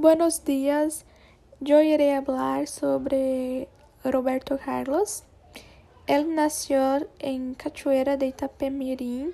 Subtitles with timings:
[0.00, 1.04] Buenos días,
[1.58, 3.66] yo iré a hablar sobre
[4.04, 5.24] Roberto Carlos.
[6.06, 9.32] Él nació en Cachoeira de Itapemirim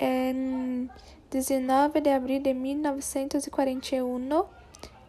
[0.00, 0.90] en
[1.30, 4.46] 19 de abril de 1941.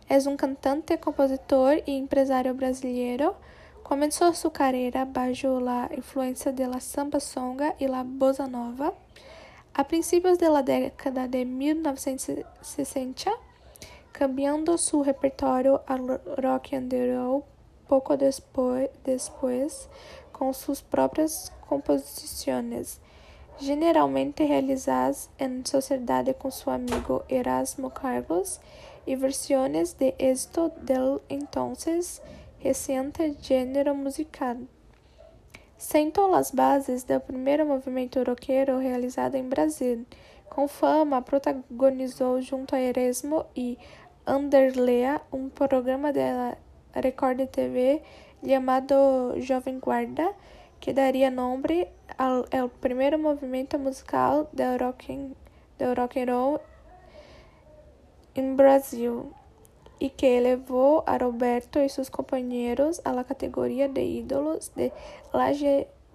[0.07, 3.37] Es un cantante, compositor y empresario brasileiro.
[3.81, 8.93] Comenzó su carrera bajo la influencia de la samba songa y la bossa nova.
[9.73, 13.31] A principios de la década de 1960,
[14.21, 17.43] cambiando su repertorio al rock and roll
[17.87, 19.89] poco después,
[20.31, 22.99] con sus propias composiciones,
[23.57, 28.59] generalmente realizadas en sociedad con su amigo Erasmo Carlos,
[29.07, 32.21] y versiones de éxito del entonces
[32.63, 34.67] reciente género musical.
[35.77, 40.05] Sentó las bases del primer movimento rockero realizado em Brasil.
[40.51, 43.77] Com fama, protagonizou junto a Erasmo e
[44.25, 46.55] Anderlea um programa da
[46.93, 48.01] Record TV
[48.45, 50.33] chamado Jovem Guarda,
[50.79, 55.31] que daria nome ao, ao primeiro movimento musical do rock,
[55.79, 56.59] do rock and roll
[58.35, 59.33] em Brasil
[59.99, 64.91] e que elevou a Roberto e seus companheiros à categoria de ídolos de
[65.33, 65.51] la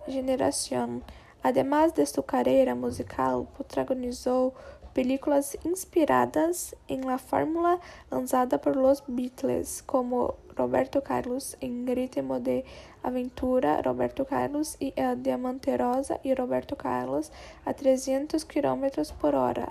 [0.09, 1.03] generación.
[1.43, 4.53] Además de sua carreira musical, protagonizou
[4.97, 7.79] películas inspiradas em la fórmula
[8.11, 12.65] lançada por los Beatles, como Roberto Carlos em Ritmo de
[13.03, 17.31] Aventura, Roberto Carlos e El Diamante Rosa e Roberto Carlos
[17.67, 18.87] a 300 km
[19.21, 19.69] por hora.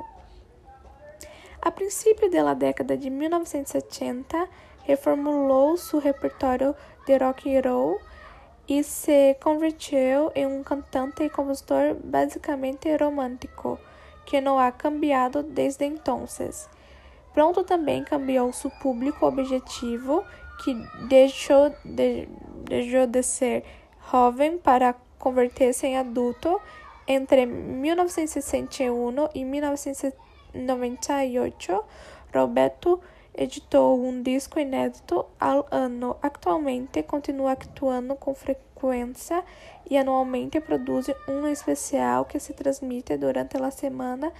[1.60, 4.48] A princípio da década de 1970,
[4.84, 6.76] reformulou seu repertório
[7.08, 8.00] de rock and roll
[8.68, 13.80] e se convertiu em um cantante e compositor basicamente romântico
[14.26, 16.68] que não ha cambiado desde entonces.
[17.34, 20.24] Pronto também cambiou seu público objetivo,
[20.64, 20.74] que
[21.08, 22.30] deixou de,
[22.64, 23.66] deixou de ser
[24.10, 26.58] jovem para converter-se em adulto
[27.08, 31.84] entre 1961 e 1998.
[32.34, 33.02] Roberto
[33.38, 36.16] editou um disco inédito ao ano.
[36.22, 39.44] Atualmente continua actuando com frequência
[39.90, 44.32] e anualmente produz um especial que se transmite durante a semana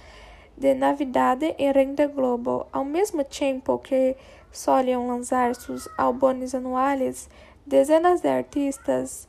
[0.56, 2.66] de Navidade em Rende Globo.
[2.72, 4.16] Ao mesmo tempo que
[4.50, 7.28] solem lançar seus álbuns anuais,
[7.66, 9.28] dezenas de artistas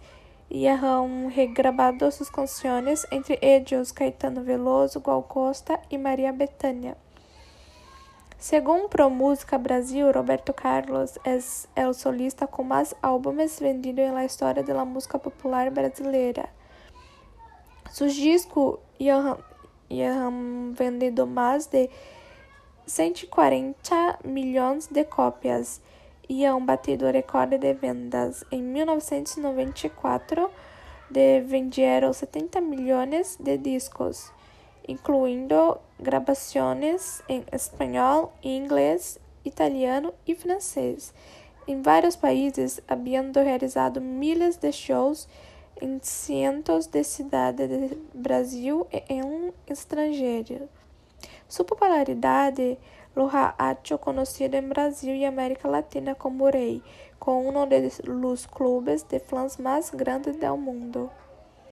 [0.49, 6.95] han regravado suas canções, entre eles Caetano Veloso, Gal Costa e Maria Bethânia.
[8.39, 14.61] Según ProMusica Brasil, Roberto Carlos es el solista con más álbumes vendidos en la historia
[14.61, 16.47] de la música popular brasileira.
[17.91, 19.37] Sus discos ya
[19.89, 21.89] han vendido más de
[22.85, 25.81] 140 milhões de cópias
[26.29, 28.45] e han batido recorde de vendas.
[28.51, 30.51] Em 1994,
[31.09, 34.31] de venderam 70 milhões de discos
[34.87, 41.13] incluindo gravações em espanhol, inglês, italiano e francês.
[41.67, 45.27] Em vários países, havendo realizado milhares de shows
[45.81, 50.69] em cientos de cidades do Brasil e em estrangeiro.
[51.47, 52.77] Sua popularidade
[53.15, 53.99] lo ha hecho
[54.55, 56.83] em Brasil e América Latina como rei,
[57.19, 61.09] com um dos clubes de fãs mais grandes do mundo.